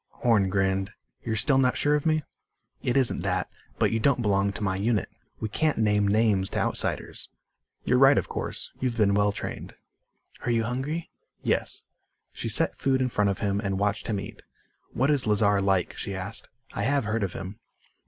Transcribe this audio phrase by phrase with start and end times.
[0.25, 0.93] Horn grinned.
[1.23, 2.23] "You're still not sure of me?"
[2.81, 3.47] "It isn't that.
[3.77, 5.07] But you don't belong to my unit.
[5.39, 7.29] We can't name names to outsiders."
[7.83, 8.71] "You're right, of course.
[8.79, 9.75] You've been well trained."
[10.43, 11.11] "Are you hungry?"
[11.43, 11.83] "Yes."
[12.33, 14.41] She set food in front of him and watched him eat.
[14.91, 16.49] "What is Lazar like?" she asked.
[16.73, 17.59] "I have heard of him."